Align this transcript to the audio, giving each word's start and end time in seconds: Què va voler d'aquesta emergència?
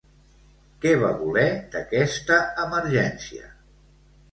Què 0.85 0.93
va 1.01 1.11
voler 1.19 1.43
d'aquesta 1.77 2.41
emergència? 2.67 3.49